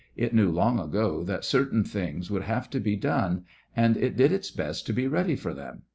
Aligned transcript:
It 0.17 0.33
knew 0.33 0.49
long 0.49 0.79
ago 0.79 1.23
that 1.25 1.45
certain 1.45 1.83
things 1.83 2.31
would 2.31 2.41
have 2.41 2.71
to 2.71 2.79
be 2.79 2.95
done, 2.95 3.45
and 3.75 3.95
it 3.97 4.17
did 4.17 4.31
its 4.31 4.49
best 4.49 4.87
to 4.87 4.93
be 4.93 5.05
ready 5.05 5.35
for 5.35 5.53
them. 5.53 5.83